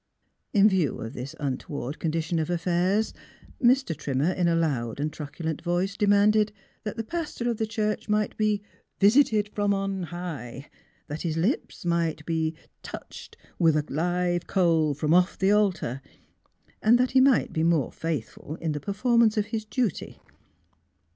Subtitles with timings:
[0.51, 3.13] In view of this untoward condition of affairs,
[3.63, 3.95] Mr.
[3.95, 6.51] Trimmer, in a loud and truculent voice, demanded
[6.83, 8.63] that' the pastor of the church might be"
[9.09, 10.71] visited from on high;"
[11.05, 12.55] that his lips might be"
[12.91, 16.01] touched with a live coal from off the altar,
[16.81, 20.19] ''and that he might be more faithful in the performance of his duty.